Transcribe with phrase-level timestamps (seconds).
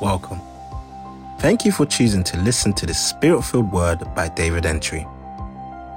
[0.00, 0.40] welcome.
[1.38, 5.06] Thank you for choosing to listen to the Spirit filled Word by David Entry.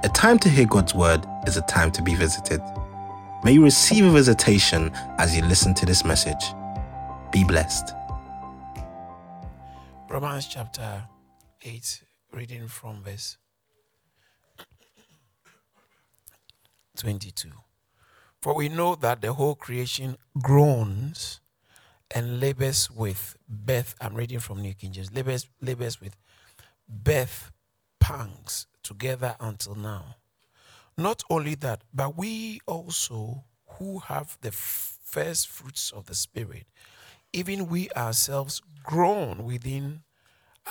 [0.02, 2.60] A time to hear God's Word is a time to be visited.
[3.42, 6.44] May you receive a visitation as you listen to this message.
[7.32, 7.94] Be blessed.
[10.08, 11.04] Romans chapter
[11.62, 12.02] 8,
[12.32, 13.38] reading from verse
[16.96, 17.48] 22.
[18.40, 21.40] For we know that the whole creation groans
[22.10, 23.94] and labors with birth.
[24.00, 25.12] I'm reading from New King James.
[25.12, 26.16] Labors, labors with
[26.88, 27.52] birth
[28.00, 30.16] pangs together until now.
[30.96, 33.44] Not only that, but we also
[33.78, 36.66] who have the first fruits of the Spirit,
[37.32, 40.02] even we ourselves groan within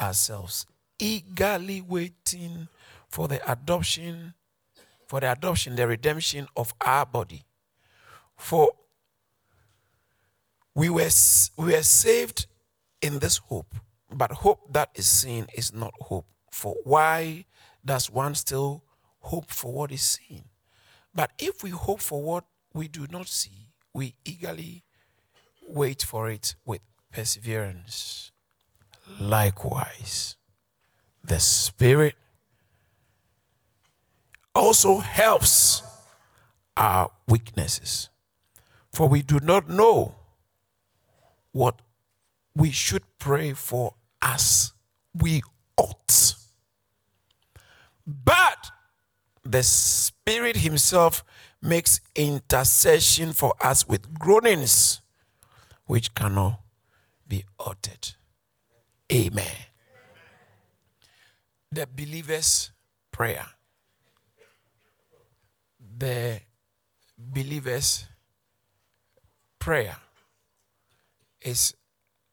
[0.01, 0.65] ourselves,
[0.99, 2.67] eagerly waiting
[3.09, 4.33] for the adoption,
[5.07, 7.43] for the adoption, the redemption of our body.
[8.37, 8.71] For
[10.75, 11.09] we were,
[11.57, 12.47] we were saved
[13.01, 13.75] in this hope,
[14.11, 16.25] but hope that is seen is not hope.
[16.51, 17.45] For why
[17.85, 18.83] does one still
[19.19, 20.45] hope for what is seen?
[21.13, 24.83] But if we hope for what we do not see, we eagerly
[25.67, 28.31] wait for it with perseverance.
[29.19, 30.37] Likewise,
[31.23, 32.15] the Spirit
[34.55, 35.83] also helps
[36.75, 38.09] our weaknesses.
[38.91, 40.15] For we do not know
[41.53, 41.81] what
[42.55, 44.73] we should pray for as
[45.13, 45.41] we
[45.77, 46.35] ought.
[48.05, 48.71] But
[49.43, 51.23] the Spirit Himself
[51.61, 54.99] makes intercession for us with groanings
[55.85, 56.59] which cannot
[57.27, 58.15] be uttered.
[59.11, 59.45] Amen.
[61.71, 62.71] The believer's
[63.11, 63.45] prayer.
[65.97, 66.41] The
[67.17, 68.05] believer's
[69.59, 69.97] prayer
[71.43, 71.75] is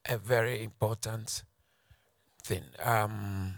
[0.08, 1.44] a very important
[2.42, 2.64] thing.
[2.82, 3.54] Um,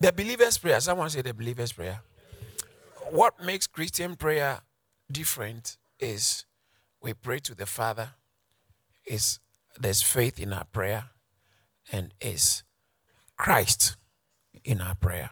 [0.00, 2.00] the believer's prayer, someone said the believer's prayer.
[3.10, 4.60] What makes Christian prayer
[5.10, 6.44] different is
[7.02, 8.10] we pray to the Father,
[9.06, 9.40] is
[9.78, 11.04] there's faith in our prayer,
[11.92, 12.64] and is
[13.36, 13.96] Christ
[14.64, 15.30] in our prayer.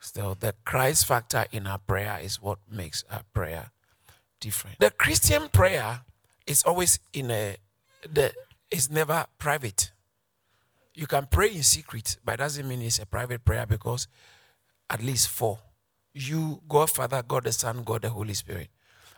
[0.00, 3.70] So the Christ factor in our prayer is what makes our prayer
[4.40, 4.80] different.
[4.80, 6.00] The Christian prayer
[6.46, 7.56] is always in a
[8.10, 8.32] the
[8.70, 9.92] it's never private.
[10.94, 14.08] You can pray in secret, but doesn't mean it's a private prayer because
[14.90, 15.58] at least four.
[16.14, 18.68] You, God Father, God the Son, God the Holy Spirit.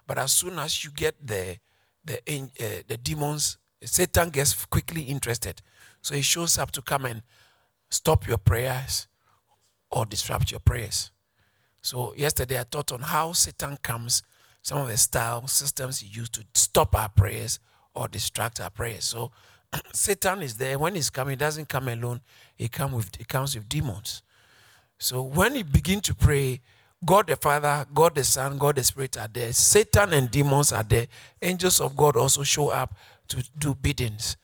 [0.06, 1.58] But as soon as you get the
[2.04, 5.62] the uh, the demons, Satan gets quickly interested.
[6.00, 7.22] So he shows up to come and
[7.90, 9.08] stop your prayers
[9.90, 11.10] or disrupt your prayers.
[11.80, 14.22] So yesterday I taught on how Satan comes,
[14.62, 17.60] some of the style systems he used to stop our prayers
[17.94, 19.04] or distract our prayers.
[19.04, 19.30] So
[19.92, 20.78] Satan is there.
[20.78, 22.20] When he's coming, he doesn't come alone.
[22.56, 24.22] He with he comes with demons.
[24.98, 26.60] So when you begin to pray,
[27.04, 29.52] God the Father, God the Son, God the Spirit are there.
[29.52, 31.06] Satan and demons are there.
[31.42, 32.94] Angels of God also show up
[33.28, 34.36] to do biddings,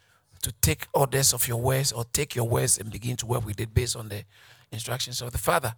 [0.43, 3.61] to take orders of your words or take your words and begin to work with
[3.61, 4.25] it based on the
[4.73, 5.75] instructions of the Father.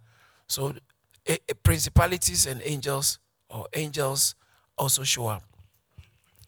[0.47, 0.73] So
[1.63, 3.19] principalities and angels
[3.49, 4.35] or angels
[4.77, 5.43] also show up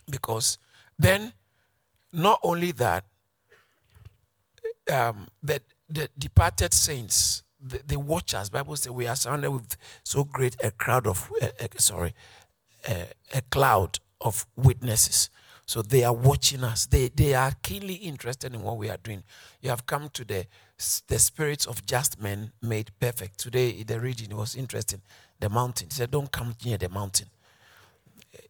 [0.09, 0.57] because
[0.97, 1.33] then,
[2.13, 3.05] not only that,
[4.91, 10.23] um, that the departed saints, the, the watchers, Bible says we are surrounded with so
[10.23, 12.13] great a crowd of, uh, uh, sorry,
[12.87, 15.29] uh, a cloud of witnesses.
[15.65, 16.85] So they are watching us.
[16.85, 19.23] They, they are keenly interested in what we are doing.
[19.61, 20.45] You have come to the,
[21.07, 23.39] the spirits of just men made perfect.
[23.39, 25.01] Today, the reading was interesting.
[25.39, 25.89] The mountain.
[25.89, 27.27] Said, Don't come near the mountain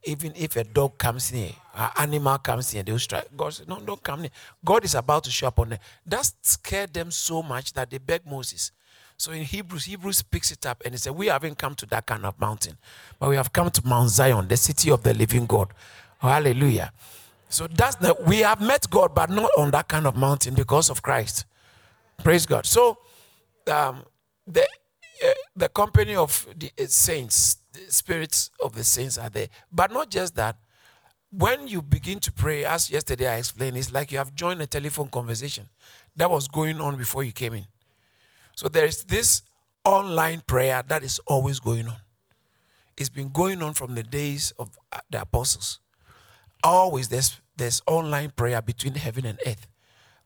[0.05, 3.27] even if a dog comes near, an animal comes near, they'll strike.
[3.35, 4.31] God said, No, don't come near.
[4.63, 5.79] God is about to show up on them.
[6.05, 8.71] That scared them so much that they begged Moses.
[9.17, 12.05] So in Hebrews, Hebrews picks it up and he said, We haven't come to that
[12.05, 12.77] kind of mountain,
[13.19, 15.69] but we have come to Mount Zion, the city of the living God.
[16.19, 16.91] hallelujah.
[17.49, 20.89] So that's the we have met God, but not on that kind of mountain because
[20.89, 21.45] of Christ.
[22.24, 22.65] Praise God.
[22.65, 22.97] So
[23.71, 24.03] um,
[24.47, 24.68] the
[25.56, 29.48] the company of the uh, saints the spirits of the saints are there.
[29.72, 30.57] But not just that.
[31.31, 34.68] When you begin to pray, as yesterday I explained, it's like you have joined a
[34.68, 35.68] telephone conversation
[36.16, 37.66] that was going on before you came in.
[38.56, 39.42] So there is this
[39.84, 41.98] online prayer that is always going on.
[42.96, 45.80] It's been going on from the days of uh, the apostles.
[46.63, 49.68] Always there's there's online prayer between heaven and earth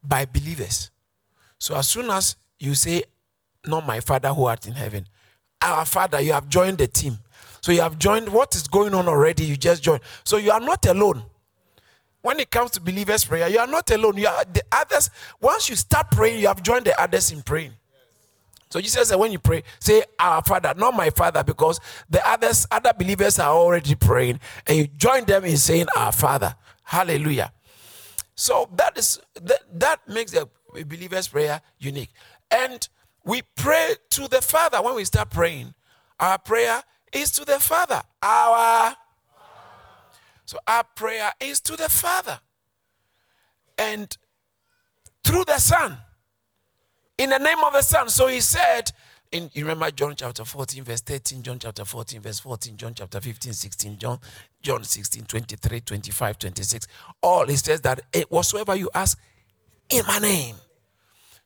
[0.04, 0.92] by believers.
[1.58, 3.04] So as soon as you say,
[3.66, 5.08] Not my Father who art in heaven,
[5.62, 7.18] our Father, you have joined the team.
[7.62, 10.02] So you have joined what is going on already, you just joined.
[10.24, 11.24] So you are not alone.
[12.22, 14.18] when it comes to believers' prayer, you are not alone.
[14.18, 15.10] You are the others.
[15.40, 17.74] Once you start praying, you have joined the others in praying.
[18.70, 21.80] So Jesus said, when you pray, say our Father, not my Father, because
[22.10, 26.56] the others, other believers are already praying, and you join them in saying our Father.
[26.84, 27.52] Hallelujah.
[28.36, 30.48] So that is that, that makes the
[30.86, 32.12] believer's prayer unique.
[32.52, 32.88] And
[33.24, 35.74] we pray to the Father when we start praying.
[36.20, 36.84] Our prayer
[37.14, 38.02] is to the Father.
[38.22, 38.96] Our
[40.46, 42.40] so our prayer is to the Father.
[43.78, 44.18] And
[45.24, 45.96] through the Son.
[47.20, 48.10] In the name of the Son.
[48.10, 48.92] So he said,
[49.32, 53.22] in you remember John chapter 14, verse 13, John chapter 14, verse 14, John chapter
[53.22, 54.20] 15, 16, John,
[54.60, 56.88] John 16, 23, 25, 26.
[57.22, 59.20] All he says that eh, whatsoever you ask
[59.92, 60.56] in my name.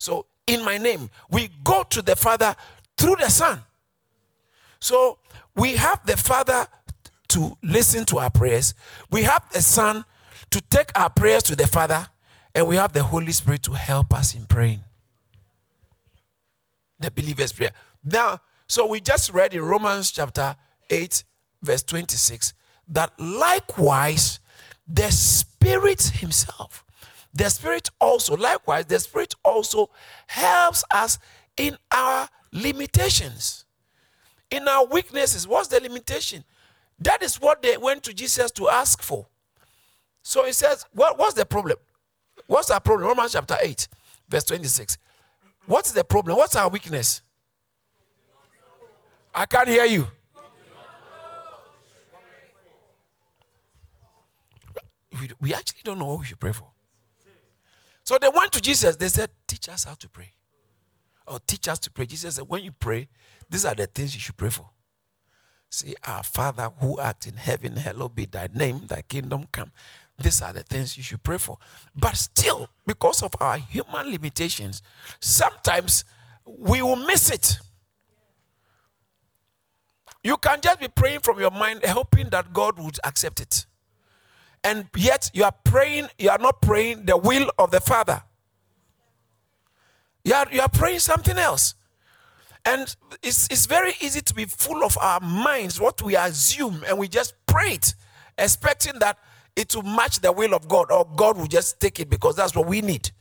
[0.04, 2.58] So in my name, we go to the Father
[2.98, 3.62] through the Son.
[4.82, 5.18] So
[5.56, 6.68] we have the Father
[7.30, 8.74] to listen to our prayers,
[9.10, 10.04] we have the Son
[10.52, 12.06] to take our prayers to the Father,
[12.54, 14.82] and we have the Holy Spirit to help us in praying.
[17.00, 17.72] The believer's prayer.
[18.04, 20.58] Now, so we just read in Romans chapter
[20.90, 21.24] 8,
[21.62, 22.54] verse 26,
[22.90, 24.42] that likewise
[24.86, 26.84] the Spirit Himself,
[27.34, 29.90] the Spirit also, likewise, the Spirit also
[30.28, 31.18] helps us
[31.58, 33.64] in our limitations
[34.54, 35.48] in our weaknesses.
[35.48, 36.44] What's the limitation?
[37.00, 39.26] That is what they went to Jesus to ask for.
[40.22, 41.78] So he says, what, What's the problem?
[42.46, 43.08] What's our problem?
[43.08, 43.88] Romans chapter 8,
[44.30, 44.98] verse 26.
[45.66, 46.38] What's the problem?
[46.38, 47.22] What's our weakness?
[49.34, 50.08] I can't hear you.
[55.40, 56.73] We actually don't know what we should pray for.
[58.04, 58.96] So they went to Jesus.
[58.96, 60.32] They said, Teach us how to pray.
[61.26, 62.06] Or teach us to pray.
[62.06, 63.08] Jesus said, When you pray,
[63.50, 64.70] these are the things you should pray for.
[65.70, 69.72] See, our Father who art in heaven, hallowed be thy name, thy kingdom come.
[70.20, 71.58] These are the things you should pray for.
[71.96, 74.84] But still, because of our human limitations,
[75.20, 76.06] sometimes
[76.46, 77.58] we will miss it.
[80.24, 83.66] You can just be praying from your mind, hoping that God would accept it.
[84.64, 88.24] And yet you are praying, you are not praying the will of the Father.
[90.24, 91.76] You are, you are praying something else.
[92.66, 96.98] And it's, it's very easy to be full of our minds, what we assume, and
[96.98, 97.94] we just pray it,
[98.38, 99.18] expecting that
[99.56, 102.56] it will match the will of God, or God will just take it because that's
[102.56, 103.12] what we need.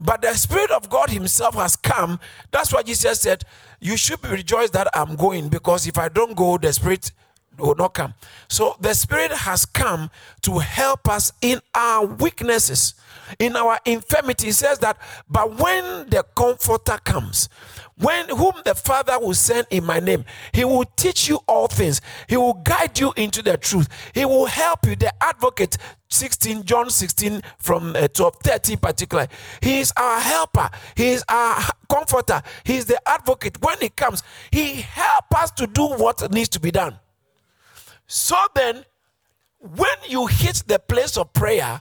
[0.00, 2.18] But the Spirit of God Himself has come.
[2.50, 3.44] That's why Jesus said,
[3.80, 7.12] You should be rejoiced that I'm going, because if I don't go, the Spirit
[7.58, 8.14] will not come.
[8.48, 10.10] So the Spirit has come
[10.42, 12.94] to help us in our weaknesses,
[13.38, 14.46] in our infirmity.
[14.46, 14.98] He says that,
[15.28, 17.48] but when the Comforter comes,
[17.96, 22.00] when whom the Father will send in my name, he will teach you all things.
[22.28, 23.88] He will guide you into the truth.
[24.14, 24.96] He will help you.
[24.96, 25.76] The advocate,
[26.08, 29.28] 16, John 16 from uh, 12, 13 particular.
[29.60, 30.70] He is our helper.
[30.96, 32.40] He is our comforter.
[32.64, 33.62] He is the advocate.
[33.62, 36.98] When he comes, he help us to do what needs to be done.
[38.12, 38.84] So then,
[39.60, 41.80] when you hit the place of prayer,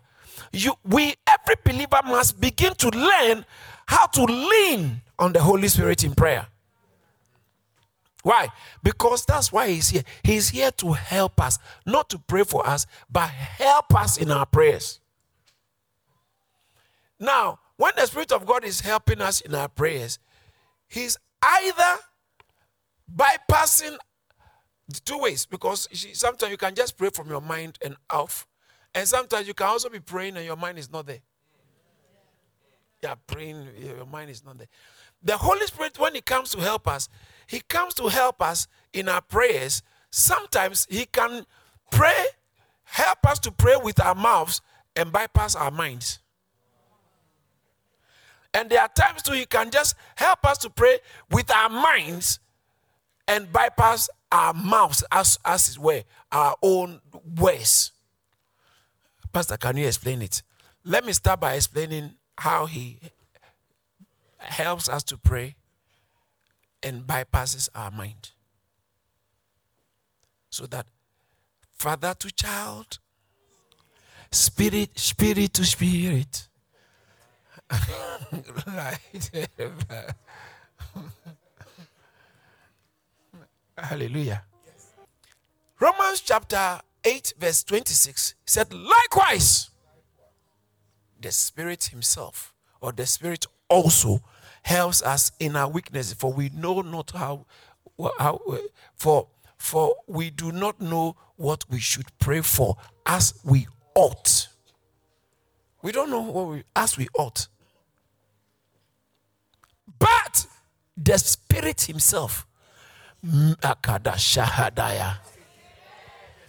[0.51, 3.43] you we every believer must begin to learn
[3.87, 6.45] how to lean on the Holy Spirit in prayer.
[8.21, 8.49] Why?
[8.83, 10.03] Because that's why he's here.
[10.21, 14.45] He's here to help us, not to pray for us, but help us in our
[14.45, 14.99] prayers.
[17.19, 20.19] Now, when the Spirit of God is helping us in our prayers,
[20.87, 21.97] He's either
[23.11, 23.97] bypassing
[25.05, 28.47] two ways because she, sometimes you can just pray from your mind and off,
[28.93, 31.19] and sometimes you can also be praying and your mind is not there.
[33.07, 34.67] Are praying, your mind is not there.
[35.23, 37.07] The Holy Spirit, when He comes to help us,
[37.47, 39.83] He comes to help us in our prayers.
[40.11, 41.45] Sometimes He can
[41.91, 42.25] pray,
[42.83, 44.61] help us to pray with our mouths
[44.95, 46.19] and bypass our minds.
[48.53, 50.99] And there are times too, He can just help us to pray
[51.31, 52.39] with our minds
[53.27, 57.01] and bypass our mouths as, as it were, our own
[57.37, 57.91] ways.
[59.31, 60.41] Pastor, can you explain it?
[60.83, 62.99] Let me start by explaining how he
[64.37, 65.55] helps us to pray
[66.81, 68.31] and bypasses our mind.
[70.49, 70.87] So that
[71.71, 72.99] father to child,
[74.31, 76.47] spirit, spirit to spirit.
[83.89, 84.43] Hallelujah.
[85.79, 89.71] Romans chapter 8, verse 26 said, Likewise,
[91.19, 94.21] the Spirit Himself, or the Spirit also,
[94.61, 97.47] helps us in our weakness, for we know not how,
[98.19, 98.57] how uh,
[98.93, 99.27] for,
[99.57, 102.77] for we do not know what we should pray for
[103.07, 103.65] as we
[103.95, 104.49] ought.
[105.81, 107.47] We don't know what we as we ought.
[109.97, 110.45] But
[110.95, 112.45] the Spirit Himself,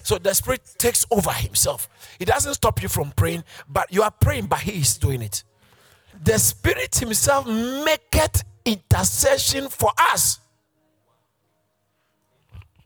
[0.03, 1.89] so the Spirit takes over Himself.
[2.19, 5.45] He doesn't stop you from praying, but you are praying, but He is doing it.
[6.23, 10.41] The Spirit Himself maketh intercession for us.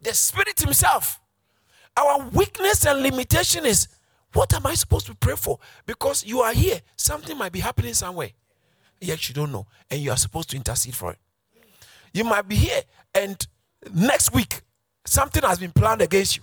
[0.02, 1.20] The Spirit Himself.
[1.96, 3.88] Our weakness and limitation is
[4.32, 5.60] what am I supposed to pray for?
[5.86, 8.30] Because you are here, something might be happening somewhere.
[9.00, 11.18] Yet you don't know, and you are supposed to intercede for it.
[12.12, 12.82] You might be here,
[13.14, 13.46] and
[13.92, 14.62] next week,
[15.04, 16.42] something has been planned against you.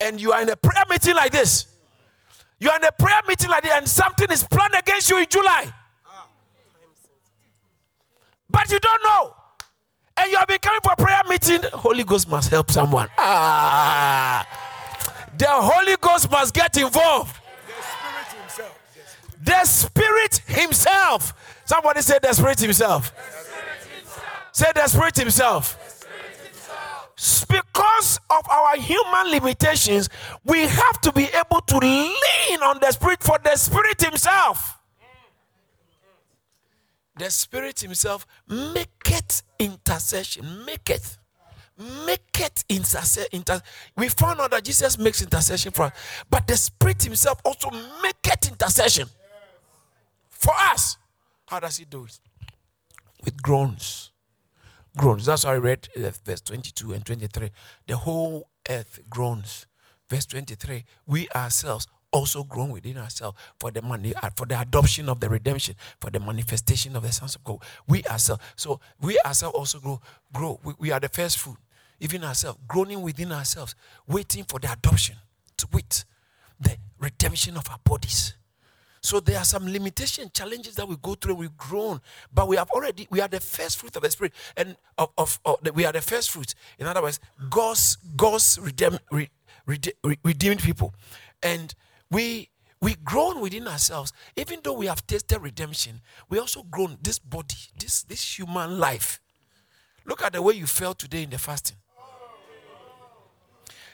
[0.00, 1.66] And you are in a prayer meeting like this.
[2.60, 5.26] You are in a prayer meeting like this, and something is planned against you in
[5.28, 5.72] July.
[8.50, 9.34] But you don't know.
[10.16, 11.60] And you have been coming for a prayer meeting.
[11.72, 13.08] Holy Ghost must help someone.
[13.18, 14.46] Ah.
[15.36, 17.36] The Holy Ghost must get involved.
[19.44, 21.62] The Spirit Himself.
[21.64, 23.12] Somebody said the Spirit Himself.
[24.52, 26.04] Say the Spirit Himself.
[27.48, 30.08] Because of our human limitations,
[30.44, 34.78] we have to be able to lean on the Spirit for the Spirit Himself.
[37.16, 41.18] The Spirit Himself maketh intercession, maketh
[42.06, 43.42] make it intercession.
[43.96, 45.92] we found out that Jesus makes intercession for us,
[46.28, 47.70] but the Spirit Himself also
[48.02, 49.08] make it intercession
[50.28, 50.96] for us.
[51.46, 52.18] How does He do it?
[53.24, 54.07] With groans.
[54.96, 55.26] Groans.
[55.26, 57.50] That's why I read uh, verse 22 and 23.
[57.86, 59.66] The whole earth groans.
[60.08, 60.84] Verse 23.
[61.06, 65.28] We ourselves also groan within ourselves for the money uh, for the adoption of the
[65.28, 69.78] redemption for the manifestation of the sons of god we ourselves so we ourselves also
[69.78, 70.00] grow
[70.32, 71.58] grow we, we are the first fruit
[72.00, 73.74] even ourselves, groaning within ourselves,
[74.06, 75.16] waiting for the adoption,
[75.56, 76.04] to wait
[76.60, 78.34] the redemption of our bodies.
[79.00, 81.34] So there are some limitation challenges that we go through.
[81.36, 82.00] We've grown,
[82.32, 85.38] but we have already we are the first fruit of the spirit, and of, of,
[85.44, 86.54] of we are the first fruit.
[86.78, 89.30] In other words, God's God's redeem, re,
[90.24, 90.94] redeemed people,
[91.42, 91.74] and
[92.10, 92.50] we
[92.80, 94.12] we grown within ourselves.
[94.36, 99.20] Even though we have tasted redemption, we also grown this body, this this human life.
[100.06, 101.76] Look at the way you felt today in the fasting.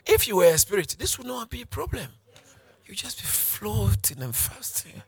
[0.06, 2.08] If you were a spirit, this would not be a problem.
[2.87, 5.03] You just be floating and fasting.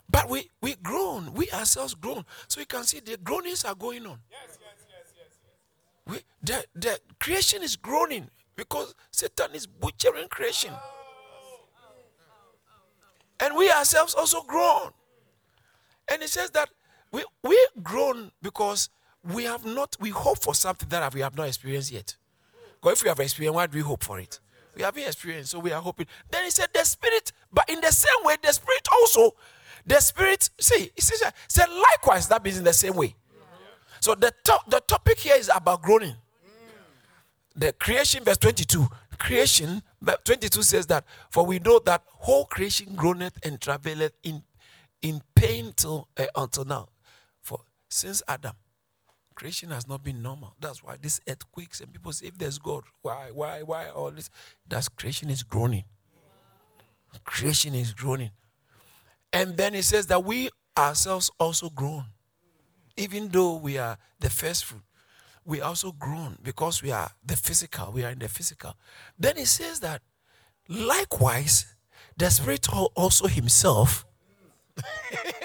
[0.10, 2.26] but we we grown, we ourselves grown.
[2.48, 4.20] So you can see the groanings are going on.
[4.32, 5.38] Yes, yes, yes, yes,
[6.06, 6.14] yes.
[6.16, 10.72] We, the, the creation is groaning because Satan is butchering creation.
[10.74, 10.80] Oh,
[11.44, 14.92] oh, oh, and we ourselves also grown.
[16.12, 16.70] And it says that
[17.12, 18.90] we we grown because
[19.24, 22.16] we have not, we hope for something that we have not experienced yet.
[22.82, 24.40] Because if we have experienced, why do we hope for it?
[24.77, 26.05] We haven't experienced, so we are hoping.
[26.29, 29.34] Then he said, the spirit, but in the same way, the spirit also,
[29.88, 33.15] the spirit, see, he says, said likewise, that means in the same way.
[34.01, 34.31] So the,
[34.67, 36.13] the topic here is about groaning.
[37.55, 38.88] The creation, verse 22.
[39.17, 39.81] Creation,
[40.24, 44.43] 22 says that, for we know that whole creation groaneth and travaileth in,
[45.01, 46.88] in pain till, uh, until now.
[47.41, 48.53] For since Adam,
[49.38, 50.56] creation has not been normal.
[50.60, 54.32] That's why these earthquakes and people say, if there's God, why, why, why all this?
[54.67, 55.84] That's creation is groaning.
[57.24, 58.32] Creation is groaning.
[59.32, 62.06] And then it says that we ourselves also groan.
[62.98, 64.82] Even though we are the first fruit,
[65.46, 67.91] we also groan because we are the physical.
[67.91, 68.74] We are in the physical.
[69.20, 70.01] Then it says that
[70.67, 71.75] likewise,
[72.17, 74.03] the Spirit also Himself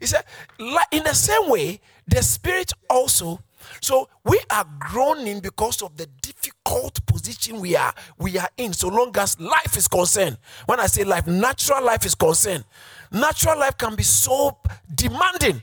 [0.00, 0.24] He said,
[0.58, 3.40] in the same way, the Spirit also.
[3.80, 8.72] So we are groaning because of the difficult position we are we are in.
[8.72, 10.38] So long as life is concerned.
[10.66, 12.64] When I say life, natural life is concerned.
[13.10, 14.56] Natural life can be so
[14.94, 15.62] demanding.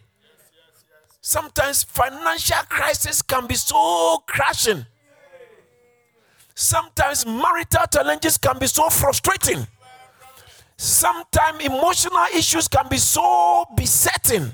[1.22, 4.86] Sometimes financial crisis can be so crashing.
[6.56, 9.66] Sometimes marital challenges can be so frustrating.
[10.78, 14.52] Sometimes emotional issues can be so besetting.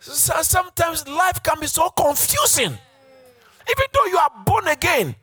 [0.00, 2.70] Sometimes life can be so confusing.
[2.70, 5.16] Even though you are born again,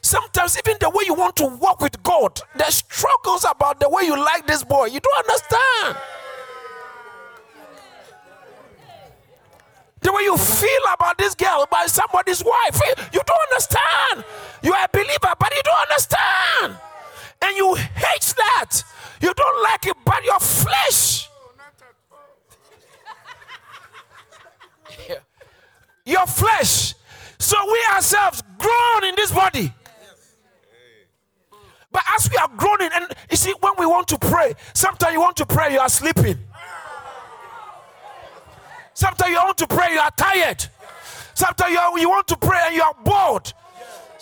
[0.00, 4.04] sometimes even the way you want to walk with God, there's struggles about the way
[4.04, 4.86] you like this boy.
[4.86, 5.96] You don't understand.
[10.02, 12.80] The way you feel about this girl, about somebody's wife,
[13.12, 14.24] you don't understand.
[14.62, 16.89] You are a believer, but you don't understand
[17.42, 18.82] and you hate that.
[19.20, 21.28] You don't like it, but your flesh.
[25.08, 25.16] yeah.
[26.04, 26.94] Your flesh.
[27.38, 29.72] So we ourselves grown in this body.
[31.92, 34.54] But as we are groaning, and you see, when we want to pray.
[34.74, 36.38] Sometimes you want to pray, you are sleeping.
[38.94, 40.66] Sometimes you want to pray, you are tired.
[41.34, 43.52] Sometimes you, are, you want to pray and you are bored.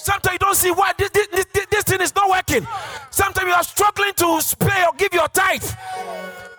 [0.08, 2.66] Sometimes you don't see why this, this, this, this thing is not working.
[3.10, 5.62] Sometimes you are struggling to pay or give your tithe.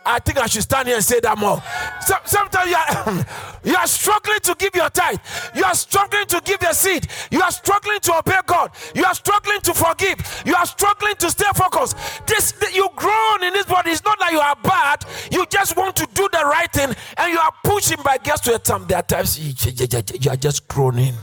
[0.06, 1.60] I think I should stand here and say that more.
[2.06, 3.26] So, sometimes you are,
[3.64, 5.18] you are struggling to give your tithe.
[5.56, 7.08] You are struggling to give the seed.
[7.32, 8.70] You are struggling to obey God.
[8.94, 10.44] You are struggling to forgive.
[10.46, 11.98] You are struggling to stay focused.
[12.28, 13.90] This you grown in this body.
[13.90, 15.06] It's not that you are bad.
[15.32, 18.54] You just want to do the right thing, and you are pushing by guess to
[18.54, 18.86] a time.
[18.86, 21.16] There are times you are just groaning.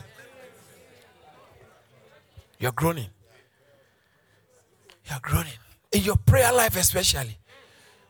[2.58, 3.08] You are groaning.
[5.04, 5.52] You are groaning
[5.92, 7.38] in your prayer life, especially.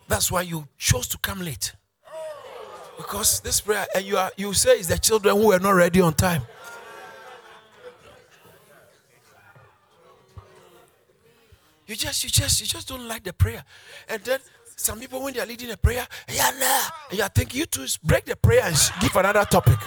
[0.08, 1.74] That's why you chose to come late.
[2.96, 6.00] Because this prayer, and you are you say it's the children who are not ready
[6.00, 6.42] on time.
[11.86, 13.62] You just, you just, you just don't like the prayer.
[14.08, 14.40] And then
[14.74, 17.66] some people, when they are leading a prayer, yeah, nah, and you are thinking you
[17.66, 19.78] to break the prayer and give another topic.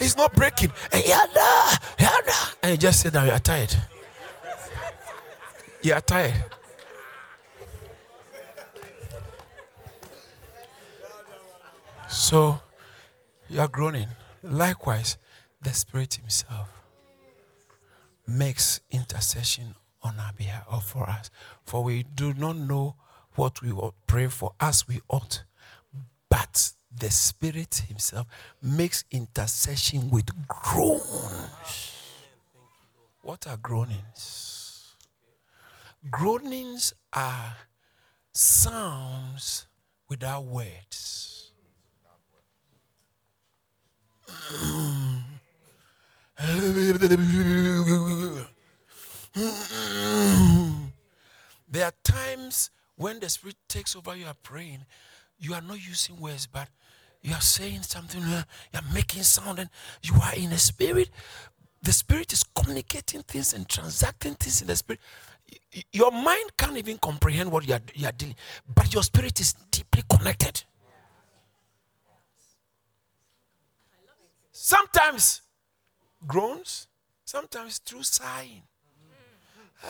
[0.00, 0.72] It's not breaking.
[0.92, 2.32] Yeah, nah, yeah, nah.
[2.62, 3.76] And you just sit down, you are tired.
[5.84, 6.42] You are tired.
[12.08, 12.58] So
[13.50, 14.08] you are groaning.
[14.42, 15.18] Likewise,
[15.60, 16.70] the Spirit Himself
[18.26, 21.30] makes intercession on our behalf or for us.
[21.66, 22.96] For we do not know
[23.34, 25.42] what we ought pray for as we ought,
[26.30, 28.26] but the Spirit Himself
[28.62, 31.92] makes intercession with groans.
[33.20, 34.43] What are groanings?
[36.10, 37.56] Groanings are
[38.32, 39.66] sounds
[40.08, 41.52] without words.
[51.68, 54.84] There are times when the Spirit takes over, you are praying,
[55.38, 56.68] you are not using words, but
[57.22, 59.70] you are saying something, uh, you are making sound, and
[60.02, 61.08] you are in the Spirit.
[61.82, 65.00] The Spirit is communicating things and transacting things in the Spirit.
[65.92, 68.34] Your mind can't even comprehend what you are, you are doing,
[68.74, 70.62] but your spirit is deeply connected.
[74.52, 75.42] Sometimes
[76.26, 76.88] groans,
[77.24, 78.62] sometimes through sighing.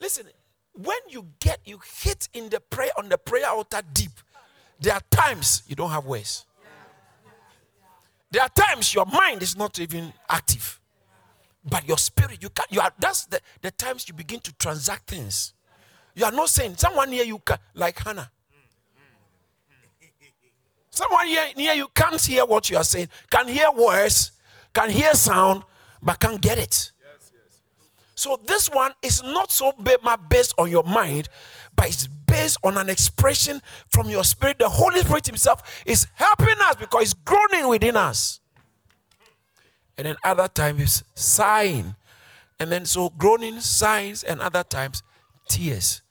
[0.00, 0.26] Listen,
[0.74, 4.12] when you get you hit in the prayer on the prayer altar deep,
[4.80, 6.46] there are times you don't have words.
[8.30, 10.80] There are times your mind is not even active,
[11.64, 12.66] but your spirit you can.
[12.70, 15.54] You are that's the, the times you begin to transact things.
[16.14, 18.30] You are not saying someone here you can like Hannah.
[20.90, 24.32] Someone here near you can't hear what you are saying, can hear words,
[24.74, 25.62] can hear sound,
[26.02, 26.92] but can't get it.
[28.14, 29.72] So this one is not so
[30.28, 31.30] based on your mind,
[31.74, 34.58] but it's based on an expression from your spirit.
[34.58, 38.41] The Holy Spirit Himself is helping us because it's groaning within us.
[39.98, 41.94] And then other times sighing.
[42.58, 45.02] And then so groaning, sighs, and other times
[45.48, 46.02] tears.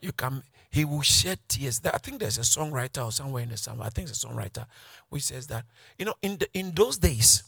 [0.00, 1.82] You can he will shed tears.
[1.84, 3.80] I think there's a songwriter or somewhere in the song.
[3.82, 4.66] I think it's a songwriter
[5.10, 5.66] which says that
[5.98, 7.44] you know in the in those days,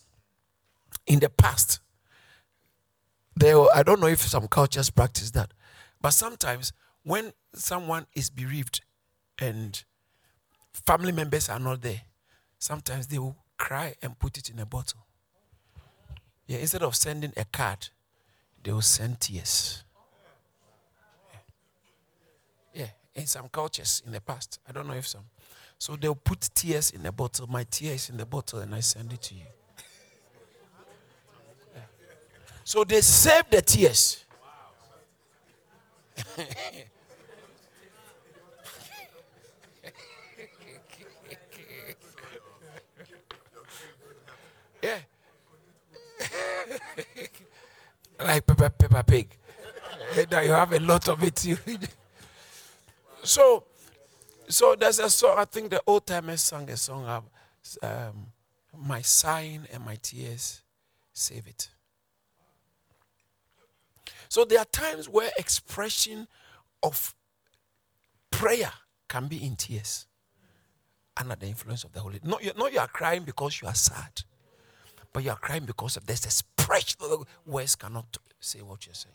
[1.07, 1.81] in the past,
[3.35, 5.53] there I don't know if some cultures practice that,
[6.01, 8.83] but sometimes when someone is bereaved
[9.40, 9.83] and
[10.73, 12.03] family members are not there,
[12.59, 15.04] sometimes they will cry and put it in a bottle.
[16.46, 17.88] Yeah, instead of sending a card,
[18.62, 19.83] they will send tears.
[22.74, 24.59] Yeah, in some cultures in the past.
[24.68, 25.24] I don't know if some.
[25.78, 27.46] So they'll put tears in a bottle.
[27.46, 29.42] My tears in the bottle, and I send it to you.
[31.74, 31.83] Yeah.
[32.64, 34.24] So they save the tears.
[44.83, 44.98] yeah.
[48.24, 48.46] like
[48.94, 49.37] Peppa, Pig.
[50.30, 51.44] Now you have a lot of it.
[53.24, 53.64] So,
[54.48, 55.37] so there's a song.
[55.38, 57.24] I think the old timers sang a song of
[57.83, 58.26] um,
[58.76, 60.61] "My sighing and my tears
[61.14, 61.70] save it."
[64.28, 66.28] So there are times where expression
[66.83, 67.14] of
[68.30, 68.72] prayer
[69.09, 70.04] can be in tears
[71.16, 72.20] under the influence of the Holy.
[72.22, 74.22] Not, not you are crying because you are sad,
[75.14, 76.98] but you are crying because of this expression.
[77.46, 79.14] Words cannot say what you're saying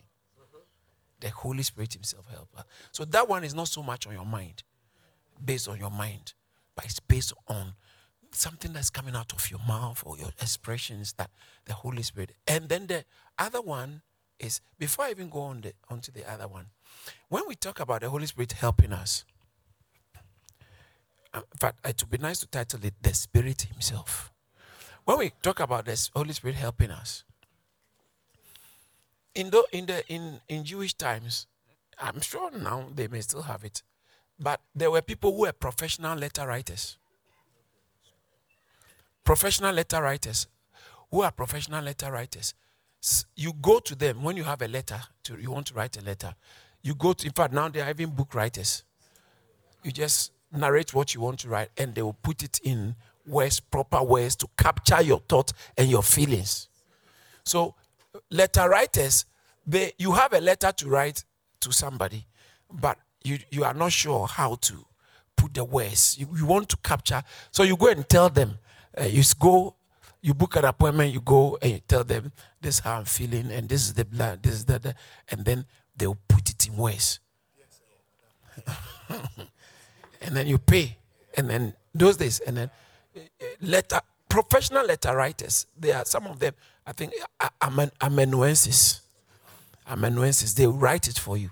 [1.20, 2.66] the Holy Spirit Himself help us.
[2.92, 4.64] So that one is not so much on your mind,
[5.44, 6.34] based on your mind,
[6.76, 7.74] but it's based on
[8.32, 11.30] something that's coming out of your mouth or your expressions that
[11.66, 12.32] the Holy Spirit.
[12.48, 13.06] And then the
[13.38, 14.02] other one
[14.40, 16.68] is before I even go on the onto the other one,
[17.28, 19.26] When we talk about the Holy Spirit helping us,
[21.34, 24.32] uh, in fact, it would be nice to title it The Spirit Himself.
[25.10, 27.24] When we talk about the Holy Spirit helping us,
[29.34, 31.48] in the, in the in, in Jewish times,
[32.00, 33.82] I'm sure now they may still have it,
[34.40, 37.00] but there were people who were professional letter writers.
[39.24, 40.46] Professional letter writers.
[41.10, 42.54] Who are professional letter writers?
[43.36, 46.02] You go to them when you have a letter, to, you want to write a
[46.02, 46.36] letter.
[46.84, 48.84] You go to, in fact, now they are even book writers.
[49.82, 52.96] You just narrate what you want to write and they will put it in
[53.30, 56.68] words, proper words to capture your thoughts and your feelings.
[57.44, 57.76] So,
[58.30, 59.26] letter writers,
[59.66, 61.24] they, you have a letter to write
[61.62, 62.26] to somebody,
[62.72, 64.86] but you, you are not sure how to
[65.36, 66.18] put the words.
[66.18, 68.58] You, you want to capture, so you go and tell them.
[69.00, 69.76] Uh, you go,
[70.22, 73.52] you book an appointment, you go and you tell them, this is how I'm feeling,
[73.52, 74.96] and this is the blood, this is the, the
[75.30, 75.66] and then
[75.96, 77.20] they'll put it in words.
[80.22, 80.98] and then you pay.
[81.38, 82.72] And then those days, and then
[83.62, 86.54] letter, professional letter writers, there are some of them,
[86.86, 87.14] I think,
[88.02, 89.02] amanuensis.
[89.88, 91.50] Amanuensis, they write it for you.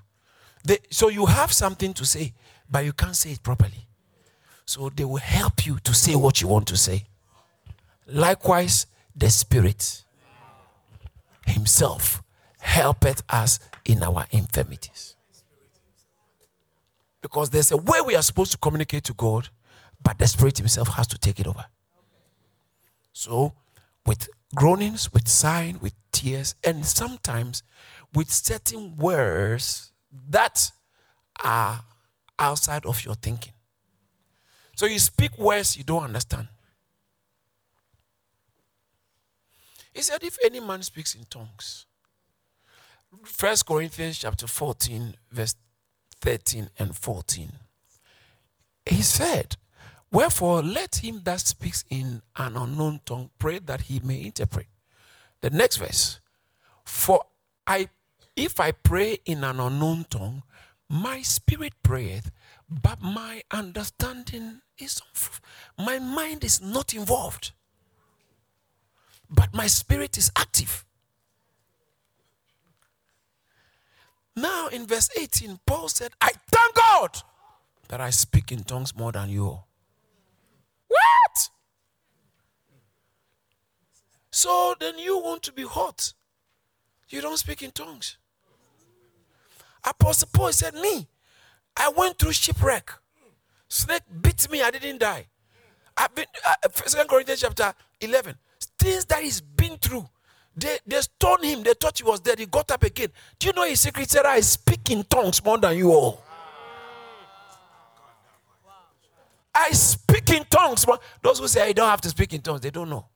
[0.63, 2.33] They, so you have something to say,
[2.69, 3.87] but you can't say it properly.
[4.65, 7.05] So they will help you to say what you want to say.
[8.05, 10.03] Likewise, the Spirit
[11.45, 12.21] Himself
[12.59, 15.15] helpeth us in our infirmities.
[17.21, 19.49] Because there's a way we are supposed to communicate to God,
[20.07, 21.65] but the Spirit Himself has to take it over.
[23.11, 23.51] So,
[24.05, 27.61] with groanings, with sighing, with tears, and sometimes
[28.13, 29.91] with certain words
[30.29, 30.71] that
[31.43, 31.81] are
[32.39, 33.51] outside of your thinking.
[34.77, 36.47] So you speak words you don't understand.
[39.93, 41.85] He said, if any man speaks in tongues,
[43.25, 45.55] First Corinthians chapter 14, verse
[46.21, 47.51] 13 and 14.
[48.85, 49.57] He said,
[50.11, 54.67] Wherefore let him that speaks in an unknown tongue pray that he may interpret.
[55.41, 56.19] The next verse.
[56.85, 57.23] For
[57.65, 57.89] I
[58.35, 60.43] if I pray in an unknown tongue,
[60.89, 62.31] my spirit prayeth,
[62.69, 65.01] but my understanding is
[65.77, 67.51] my mind is not involved.
[69.29, 70.85] But my spirit is active.
[74.35, 77.17] Now, in verse 18, Paul said, I thank God
[77.89, 79.45] that I speak in tongues more than you.
[79.45, 79.66] What?
[84.37, 86.13] So then you want to be hot.
[87.09, 88.17] You don't speak in tongues.
[89.83, 91.07] Apostle Paul said, Me,
[91.75, 92.91] I went through shipwreck.
[93.67, 95.25] Snake bit me, I didn't die.
[95.97, 98.35] I've been, uh, 2 Corinthians chapter 11.
[98.77, 100.07] Things that he's been through.
[100.55, 101.63] They, they stoned him.
[101.63, 102.37] They thought he was dead.
[102.37, 103.09] He got up again.
[103.39, 106.21] Do you know his secret said, I speak in tongues more than you all.
[109.55, 110.85] I speak in tongues.
[111.23, 113.07] Those who say I don't have to speak in tongues, they don't know.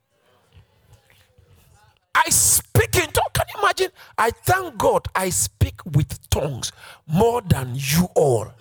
[2.13, 3.31] I speak in tongues.
[3.33, 3.91] Can you imagine?
[4.17, 6.71] I thank God I speak with tongues
[7.07, 8.51] more than you all.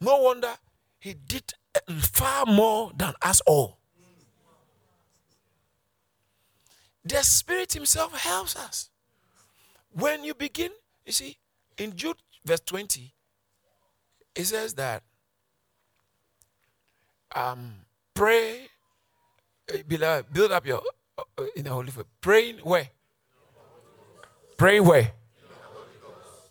[0.00, 0.54] No wonder
[0.98, 1.52] he did
[2.00, 3.78] far more than us all.
[7.04, 8.90] The Spirit Himself helps us.
[9.90, 10.70] When you begin,
[11.06, 11.38] you see,
[11.78, 13.14] in Jude verse 20,
[14.34, 15.02] it says that
[17.34, 17.74] um,
[18.14, 18.66] pray, eh,
[19.86, 20.82] beloved, build up your
[21.16, 22.06] uh, in the Holy Spirit.
[22.20, 22.88] Praying where?
[24.56, 25.12] Praying where?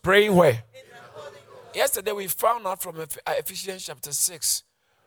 [0.01, 0.63] Praying where?
[1.73, 4.63] Yesterday we found out from uh, Ephesians chapter 6,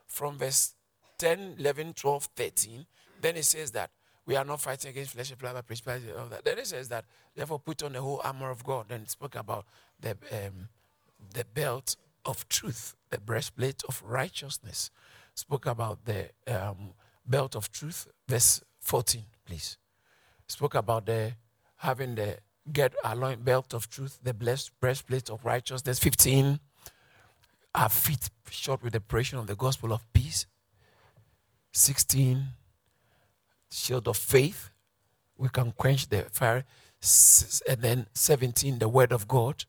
[0.07, 0.75] from verse
[1.19, 2.87] 10, 11, 12, 13.
[3.21, 3.91] Then it says that
[4.27, 6.45] we are not fighting against flesh and blood, but principalities and all that.
[6.45, 8.87] Then it says that, therefore, put on the whole armor of God.
[8.89, 9.67] Then it spoke about
[9.99, 10.69] the, um,
[11.35, 14.91] the belt of truth, the breastplate of righteousness.
[15.35, 16.93] Spoke about the um,
[17.31, 19.79] belt of truth, verse 14, please.
[20.49, 21.33] Spoke about the
[21.77, 22.39] having the
[22.73, 26.61] get a belt of truth, the blessed breastplate of righteousness, 15.
[27.75, 30.47] Our feet shod with the preparation of the gospel of peace.
[31.73, 32.49] 16
[33.71, 34.71] shield of faith.
[35.39, 36.65] We can quench the fire.
[37.69, 39.65] And then 17, the word of God.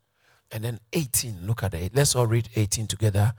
[0.52, 1.96] And then 18, look at it.
[1.96, 3.34] Let's all read 18 together.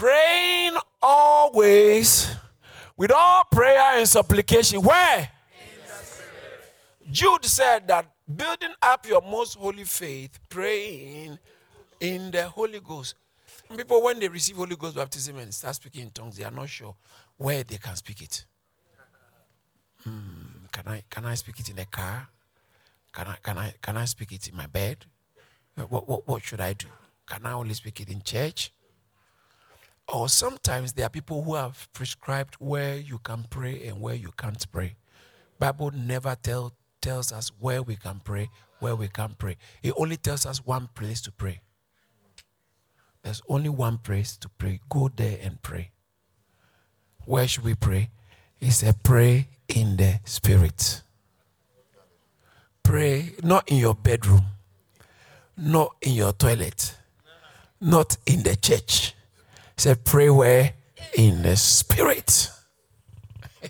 [0.00, 2.34] Praying always
[2.96, 4.80] with all prayer and supplication.
[4.80, 5.28] Where?
[7.10, 11.38] Jude said that building up your most holy faith, praying
[12.00, 13.14] in the Holy Ghost.
[13.76, 16.70] People, when they receive Holy Ghost baptism and start speaking in tongues, they are not
[16.70, 16.96] sure
[17.36, 18.46] where they can speak it.
[20.08, 22.26] Mm, can I can I speak it in the car?
[23.12, 25.04] Can I can I can I speak it in my bed?
[25.74, 26.86] What what, what should I do?
[27.26, 28.72] Can I only speak it in church?
[30.12, 34.32] Or sometimes there are people who have prescribed where you can pray and where you
[34.36, 34.96] can't pray.
[35.58, 39.56] Bible never tell, tells us where we can pray, where we can't pray.
[39.82, 41.60] It only tells us one place to pray.
[43.22, 44.80] There's only one place to pray.
[44.88, 45.90] Go there and pray.
[47.24, 48.10] Where should we pray?
[48.58, 51.02] He said, pray in the spirit.
[52.82, 54.42] Pray not in your bedroom,
[55.56, 56.96] not in your toilet,
[57.80, 59.14] not in the church.
[59.80, 60.74] Said, pray where?
[61.14, 62.50] In the spirit.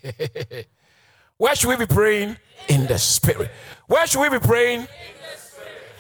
[1.37, 2.37] Where should we be praying?
[2.69, 3.49] In the spirit.
[3.87, 4.89] Where should we be praying?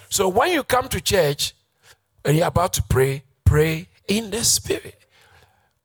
[0.09, 1.55] So when you come to church
[2.25, 4.99] and you're about to pray, pray in the spirit.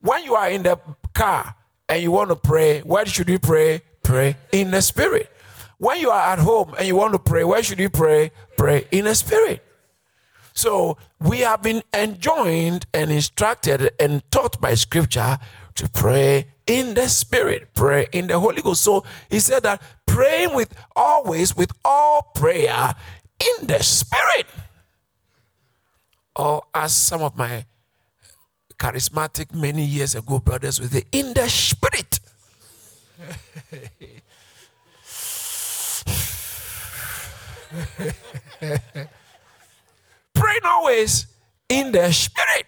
[0.01, 0.79] When you are in the
[1.13, 1.53] car
[1.87, 3.83] and you want to pray, where should you pray?
[4.01, 5.31] Pray in the spirit.
[5.77, 8.31] When you are at home and you want to pray, where should you pray?
[8.57, 9.63] Pray in the spirit.
[10.55, 15.37] So we have been enjoined and instructed and taught by scripture
[15.75, 18.83] to pray in the spirit, pray in the Holy Ghost.
[18.83, 22.93] So he said that praying with always with all prayer
[23.39, 24.45] in the spirit
[26.35, 27.65] or as some of my
[28.77, 32.19] charismatic many years ago brothers with the in the spirit.
[40.35, 41.25] Praying always
[41.69, 42.67] in the spirit.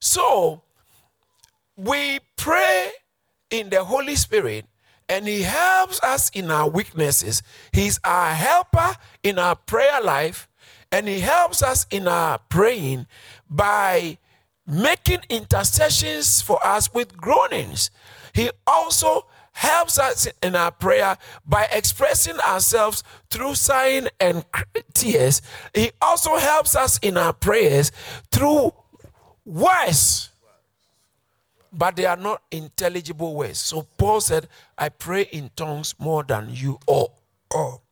[0.00, 0.62] So
[1.76, 2.90] we pray
[3.50, 4.64] in the Holy Spirit
[5.08, 7.42] and He helps us in our weaknesses.
[7.72, 10.48] He's our helper in our prayer life
[10.90, 13.06] and He helps us in our praying
[13.48, 14.18] by
[14.66, 17.90] making intercessions for us with groanings.
[18.32, 21.16] He also helps us in our prayer
[21.46, 24.44] by expressing ourselves through sign and
[24.92, 25.40] tears.
[25.74, 27.90] He also helps us in our prayers
[28.30, 28.74] through
[29.46, 30.28] words,
[31.72, 33.58] but they are not intelligible words.
[33.58, 37.16] So Paul said, I pray in tongues more than you all.
[37.50, 37.82] all.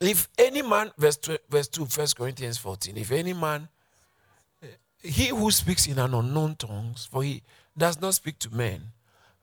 [0.00, 3.68] If any man, verse 2, verse 2, 1 Corinthians 14, if any man,
[4.62, 4.68] eh,
[5.02, 7.42] he who speaks in an unknown tongues, for he
[7.76, 8.92] does not speak to men,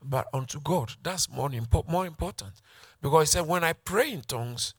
[0.04, 0.94] but unto God.
[1.04, 2.62] That's more, impo- more important.
[3.02, 4.74] Because he said, when I pray in tongues,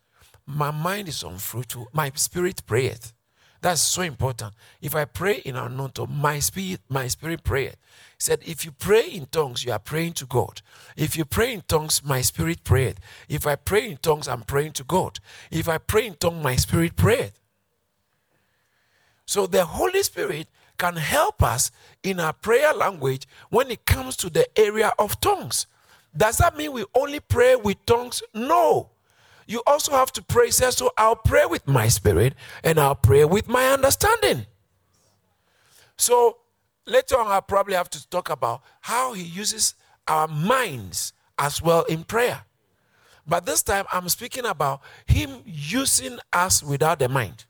[0.46, 3.12] my mind is unfruitful, my spirit prayeth.
[3.60, 4.54] That's so important.
[4.80, 7.76] If I pray in unknown tongue, my spirit, my spirit prayeth.
[8.16, 10.62] He said, if you pray in tongues, you are praying to God.
[10.96, 12.98] If you pray in tongues, my spirit prayeth.
[13.28, 15.18] If I pray in tongues, I'm praying to God.
[15.50, 17.40] If I pray in tongues, my spirit prayeth.
[19.26, 20.48] So the Holy Spirit
[20.78, 21.70] can help us
[22.02, 25.66] in our prayer language when it comes to the area of tongues.
[26.16, 28.22] Does that mean we only pray with tongues?
[28.32, 28.90] No.
[29.46, 30.50] You also have to pray.
[30.50, 30.90] Says so.
[30.96, 34.46] I'll pray with my spirit and I'll pray with my understanding.
[35.96, 36.38] So
[36.86, 39.74] later on, I'll probably have to talk about how he uses
[40.06, 42.42] our minds as well in prayer.
[43.26, 47.44] But this time, I'm speaking about him using us without the mind.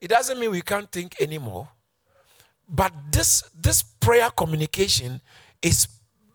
[0.00, 1.68] It doesn't mean we can't think anymore.
[2.68, 5.20] But this, this prayer communication
[5.62, 5.88] is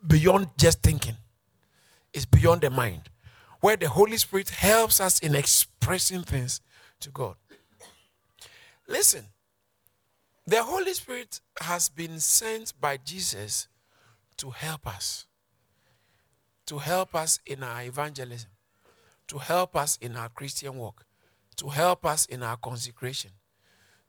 [0.05, 1.15] beyond just thinking,
[2.13, 3.09] it's beyond the mind,
[3.59, 6.61] where the Holy Spirit helps us in expressing things
[7.01, 7.35] to God.
[8.87, 9.25] Listen,
[10.47, 13.67] the Holy Spirit has been sent by Jesus
[14.37, 15.27] to help us,
[16.65, 18.49] to help us in our evangelism,
[19.27, 21.05] to help us in our Christian work,
[21.57, 23.31] to help us in our consecration,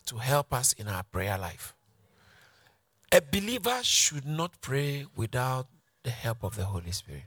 [0.06, 1.74] to help us in our prayer life.
[3.12, 5.66] A believer should not pray without
[6.02, 7.24] the help of the Holy Spirit.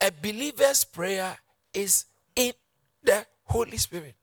[0.00, 1.36] A believer's prayer
[1.74, 2.54] is in
[3.04, 4.14] the Holy Spirit.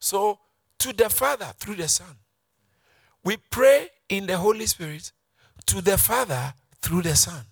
[0.00, 0.40] So,
[0.78, 2.16] to the Father through the Son,
[3.22, 5.12] we pray in the Holy Spirit
[5.66, 7.44] to the Father through the Son.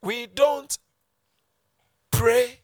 [0.00, 0.78] We don't
[2.12, 2.60] pray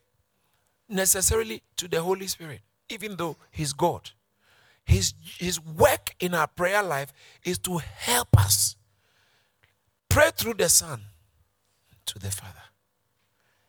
[0.91, 4.11] necessarily to the Holy Spirit, even though He's God.
[4.85, 7.13] His, his work in our prayer life
[7.45, 8.77] is to help us
[10.09, 11.01] pray through the Son
[12.07, 12.55] to the Father.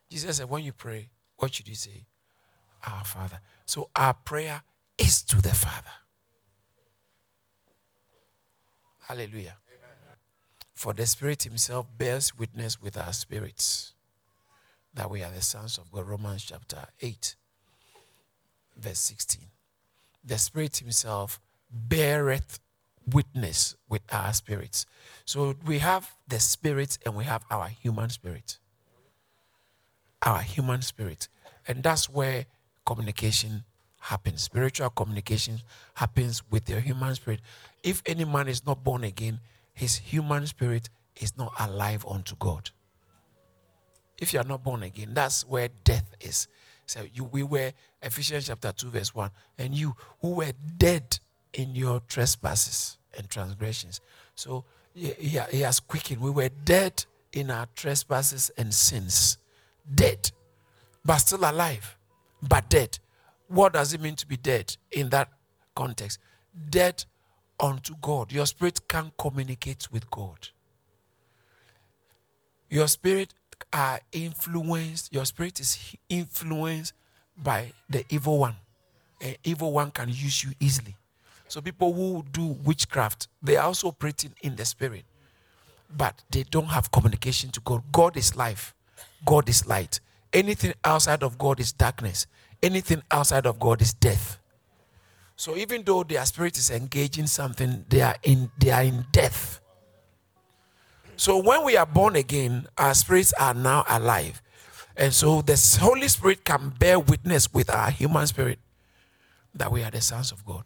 [0.09, 2.05] Jesus said, when you pray, what should you say?
[2.87, 3.39] Our Father.
[3.65, 4.63] So our prayer
[4.97, 5.91] is to the Father.
[9.01, 9.57] Hallelujah.
[9.69, 10.17] Amen.
[10.73, 13.93] For the Spirit Himself bears witness with our spirits
[14.93, 16.07] that we are the sons of God.
[16.07, 17.35] Romans chapter 8.
[18.77, 19.41] verse 16.
[20.23, 21.39] The Spirit Himself
[21.71, 22.59] beareth
[23.11, 24.85] witness with our spirits.
[25.25, 28.57] So we have the spirit and we have our human spirit.
[30.21, 31.27] Our human spirit.
[31.67, 32.45] And that's where
[32.85, 33.63] communication
[33.99, 34.43] happens.
[34.43, 35.61] Spiritual communication
[35.95, 37.41] happens with your human spirit.
[37.83, 39.39] If any man is not born again,
[39.73, 42.69] his human spirit is not alive unto God.
[44.21, 46.47] If you are not born again, that's where death is.
[46.85, 51.19] So you, we were Ephesians chapter 2, verse 1, and you who were dead
[51.53, 53.99] in your trespasses and transgressions.
[54.35, 56.21] So he, he, he has quickened.
[56.21, 57.03] We were dead
[57.33, 59.39] in our trespasses and sins.
[59.93, 60.31] Dead,
[61.03, 61.97] but still alive,
[62.47, 62.99] but dead.
[63.47, 65.29] What does it mean to be dead in that
[65.75, 66.19] context?
[66.69, 67.03] Dead
[67.59, 68.31] unto God.
[68.31, 70.49] Your spirit can't communicate with God.
[72.69, 73.33] Your spirit
[73.71, 76.93] are influenced, your spirit is influenced
[77.37, 78.55] by the evil one.
[79.21, 80.95] An evil one can use you easily.
[81.47, 85.03] So people who do witchcraft, they are also operating in the spirit.
[85.95, 87.83] But they don't have communication to God.
[87.91, 88.73] God is life.
[89.25, 89.99] God is light.
[90.33, 92.27] Anything outside of God is darkness.
[92.63, 94.37] Anything outside of God is death.
[95.35, 99.60] So even though their spirit is engaging something, they are in they are in death.
[101.21, 104.41] So when we are born again, our spirits are now alive.
[104.97, 108.57] And so the Holy Spirit can bear witness with our human spirit
[109.53, 110.63] that we are the sons of God.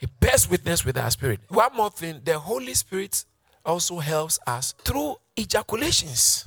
[0.00, 1.38] It bears witness with our spirit.
[1.46, 3.24] One more thing the Holy Spirit
[3.64, 6.44] also helps us through ejaculations.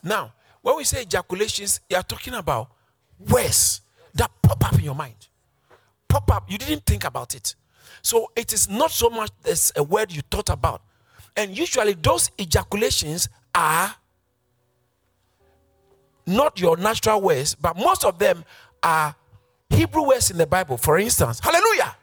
[0.00, 2.70] Now, when we say ejaculations, you are talking about
[3.18, 3.80] words
[4.14, 5.26] that pop up in your mind.
[6.06, 7.56] Pop up, you didn't think about it.
[8.00, 10.82] So it is not so much as a word you thought about,
[11.36, 13.94] and usually those ejaculations are
[16.26, 18.44] not your natural words, but most of them
[18.82, 19.14] are
[19.70, 20.76] Hebrew words in the Bible.
[20.76, 21.94] For instance, hallelujah.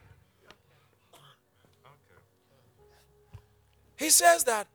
[3.97, 4.67] He says that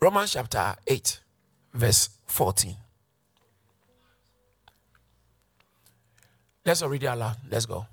[0.00, 1.20] Romans chapter 8,
[1.72, 2.76] verse 14.
[6.66, 7.36] Let's all read it aloud.
[7.50, 7.86] Let's go.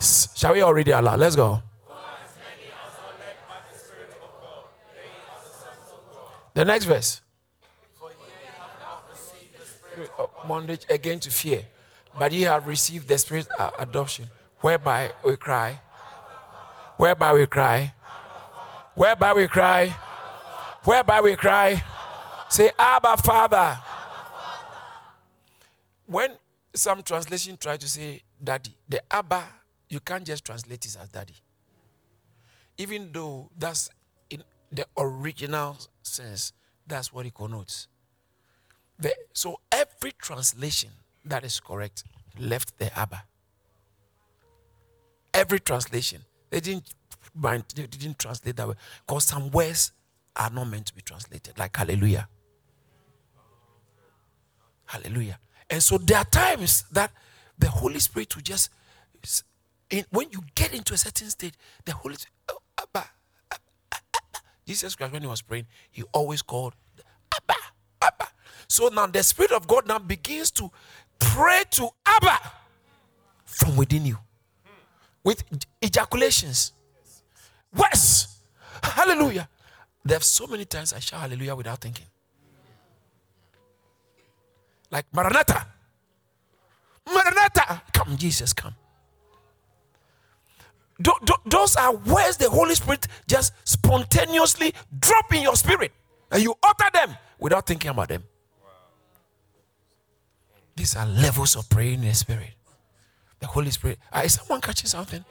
[0.00, 1.18] Shall we all read it aloud?
[1.18, 1.62] Let's go.
[6.58, 7.20] The next verse.
[10.48, 11.62] Bondage again to fear,
[12.18, 15.80] but ye have received the spirit of adoption, whereby we cry,
[16.96, 17.94] whereby we cry,
[18.96, 19.86] whereby we cry,
[20.82, 21.80] whereby we cry.
[22.48, 23.78] Say, Abba, Father.
[26.06, 26.32] When
[26.74, 29.44] some translation try to say daddy, the Abba,
[29.88, 31.36] you can't just translate it as daddy.
[32.78, 33.90] Even though that's
[34.70, 36.52] the original sense,
[36.86, 37.88] that's what it connotes.
[38.98, 40.90] The, so every translation
[41.24, 42.04] that is correct
[42.38, 43.24] left the Abba.
[45.32, 46.22] Every translation.
[46.50, 46.94] They didn't
[47.34, 48.74] mind, they didn't translate that way.
[49.06, 49.92] Because some words
[50.34, 52.28] are not meant to be translated, like hallelujah.
[54.86, 55.38] Hallelujah.
[55.68, 57.12] And so there are times that
[57.58, 58.70] the Holy Spirit will just,
[59.90, 62.57] in, when you get into a certain state, the Holy Spirit,
[64.68, 66.74] Jesus Christ, when he was praying, he always called
[67.34, 67.58] Abba,
[68.02, 68.28] Abba.
[68.68, 70.70] So now the Spirit of God now begins to
[71.18, 72.38] pray to Abba
[73.46, 74.18] from within you
[75.24, 75.42] with
[75.80, 76.72] ejaculations.
[77.74, 78.42] Worse.
[78.82, 79.48] Hallelujah.
[80.04, 82.06] There are so many times I shout hallelujah without thinking.
[84.90, 85.66] Like Maranatha.
[87.06, 87.82] Maranatha.
[87.94, 88.74] Come, Jesus, come
[90.98, 95.92] those are words the Holy Spirit just spontaneously drop in your spirit
[96.30, 98.24] and you utter them without thinking about them.
[100.76, 102.54] These are levels of praying in the spirit.
[103.40, 103.98] The Holy Spirit.
[104.12, 105.24] Uh, is someone catching something?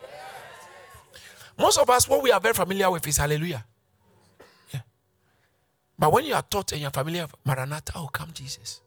[1.57, 3.65] Most of us, what we are very familiar with is hallelujah.
[4.73, 4.81] Yeah.
[5.97, 8.81] But when you are taught and you're familiar with Maranatha, oh, come Jesus.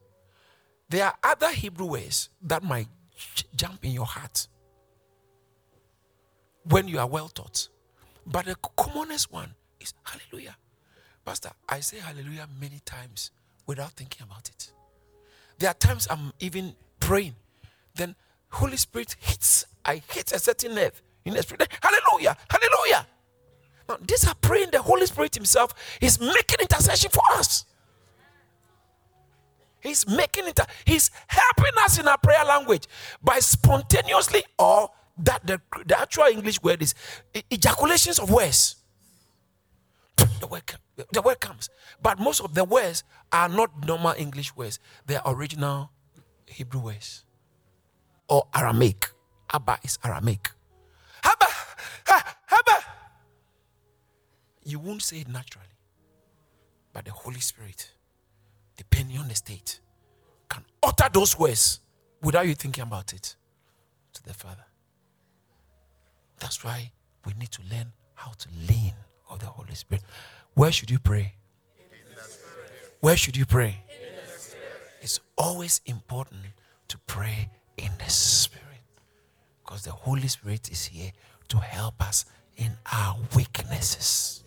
[0.88, 2.88] There are other Hebrew words that might
[3.54, 4.46] jump in your heart
[6.64, 7.68] when you are well taught.
[8.26, 10.56] But the commonest one is hallelujah.
[11.24, 13.30] Pastor, I say hallelujah many times
[13.66, 14.72] without thinking about it.
[15.58, 17.34] There are times I'm even praying,
[17.94, 18.14] then
[18.50, 21.68] Holy Spirit hits, I hit a certain nerve in the spirit.
[21.82, 23.06] Hallelujah, hallelujah.
[23.88, 27.64] Now, these are praying the Holy Spirit Himself is making intercession for us.
[29.80, 32.86] He's making it, he's helping us in our prayer language
[33.22, 34.90] by spontaneously or
[35.24, 36.94] that the, the actual English word is
[37.50, 38.76] ejaculations of words.
[40.40, 40.62] The word,
[41.12, 41.70] the word comes.
[42.02, 45.90] But most of the words are not normal English words, they are original
[46.46, 47.24] Hebrew words.
[48.28, 49.10] or Aramaic.
[49.52, 50.50] Abba is Aramaic.
[51.24, 51.46] Abba,
[52.06, 52.84] ha, Abba.
[54.64, 55.66] You won't say it naturally.
[56.92, 57.92] But the Holy Spirit,
[58.76, 59.80] depending on the state,
[60.48, 61.80] can utter those words
[62.22, 63.36] without you thinking about it
[64.14, 64.64] to the Father.
[66.40, 66.90] That's why
[67.24, 68.94] we need to learn how to lean
[69.28, 70.02] on the Holy Spirit.
[70.54, 71.34] Where should you pray?
[73.00, 73.76] Where should you pray?
[75.00, 76.42] It's always important
[76.88, 78.82] to pray in the Spirit
[79.64, 81.12] because the Holy Spirit is here
[81.48, 82.24] to help us
[82.56, 84.44] in our weaknesses,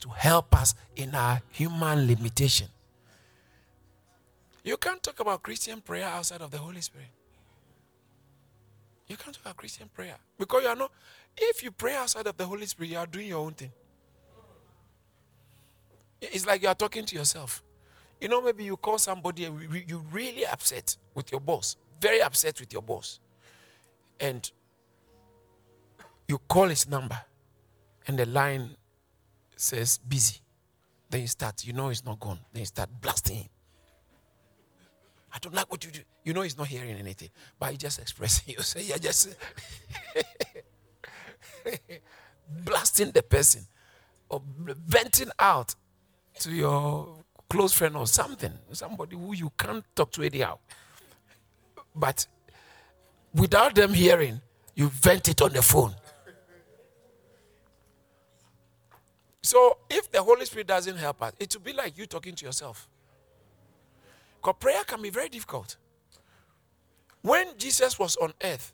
[0.00, 2.68] to help us in our human limitation.
[4.64, 7.08] You can't talk about Christian prayer outside of the Holy Spirit.
[9.10, 10.92] You can't talk about Christian prayer because you are not.
[11.36, 13.72] If you pray outside of the Holy Spirit, you are doing your own thing.
[16.20, 17.60] It's like you are talking to yourself.
[18.20, 22.60] You know, maybe you call somebody and you're really upset with your boss, very upset
[22.60, 23.18] with your boss,
[24.20, 24.48] and
[26.28, 27.18] you call his number,
[28.06, 28.76] and the line
[29.56, 30.36] says busy.
[31.08, 32.38] Then you start, you know, he's not gone.
[32.52, 33.48] Then you start blasting him.
[35.32, 36.00] I don't like what you do.
[36.24, 38.54] You know he's not hearing anything, but he just expressing.
[38.56, 39.36] You say, yeah, just
[42.48, 43.66] blasting the person
[44.28, 44.42] or
[44.86, 45.74] venting out
[46.40, 47.16] to your
[47.48, 50.58] close friend or something, somebody who you can't talk to anyhow.
[51.94, 52.26] But
[53.34, 54.40] without them hearing,
[54.74, 55.94] you vent it on the phone.
[59.42, 62.46] So if the Holy Spirit doesn't help us, it will be like you talking to
[62.46, 62.88] yourself.
[64.40, 65.76] Because prayer can be very difficult.
[67.22, 68.72] When Jesus was on earth,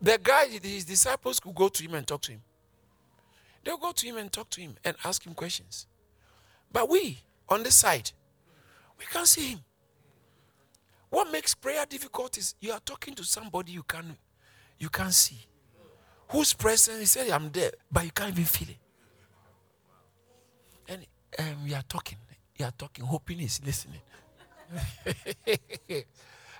[0.00, 2.42] the guy, his disciples could go to him and talk to him.
[3.64, 5.86] They'll go to him and talk to him and ask him questions.
[6.72, 8.10] But we, on this side,
[8.98, 9.60] we can't see him.
[11.10, 14.16] What makes prayer difficult is you are talking to somebody you can
[14.78, 15.38] you can't see.
[16.28, 18.76] Whose presence he said I'm there, but you can't even feel it.
[20.88, 21.06] And
[21.38, 22.18] um, we are talking,
[22.56, 24.00] you are talking, hoping he's listening.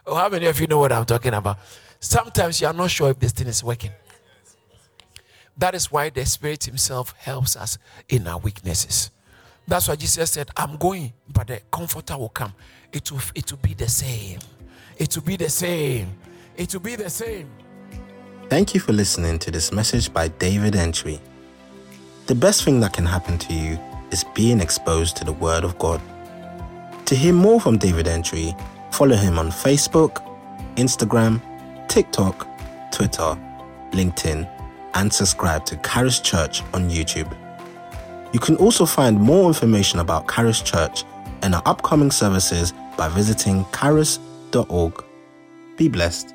[0.06, 1.58] oh, how many of you know what I'm talking about?
[2.00, 3.90] Sometimes you are not sure if this thing is working.
[5.56, 9.10] That is why the Spirit Himself helps us in our weaknesses.
[9.66, 12.52] That's why Jesus said, I'm going, but the comforter will come.
[12.92, 14.40] It will, it will be the same.
[14.98, 16.12] It will be the same.
[16.56, 17.48] It will be the same.
[18.48, 21.20] Thank you for listening to this message by David Entry.
[22.26, 23.78] The best thing that can happen to you
[24.10, 26.00] is being exposed to the Word of God.
[27.06, 28.56] To hear more from David Entry,
[28.90, 30.22] follow him on Facebook,
[30.76, 31.40] Instagram,
[31.86, 32.48] TikTok,
[32.92, 33.36] Twitter,
[33.90, 34.48] LinkedIn,
[34.94, 37.30] and subscribe to Charis Church on YouTube.
[38.32, 41.04] You can also find more information about Charis Church
[41.42, 45.04] and our upcoming services by visiting charis.org.
[45.76, 46.34] Be blessed.